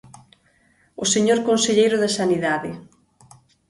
[1.03, 2.71] O señor Conselleiro de Sanidade.